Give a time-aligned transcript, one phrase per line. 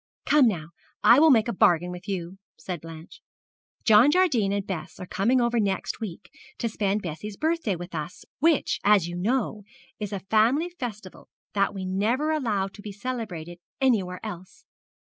[0.25, 0.69] 'Come now,
[1.03, 3.21] I will make a bargain with you,' said Blanche.
[3.83, 8.25] 'John Jardine and Bess are coming over next week to spend Bessie's birthday with us,
[8.39, 9.61] which, as you know,
[9.99, 14.65] is a family festival that we never allow to be celebrated anywhere else.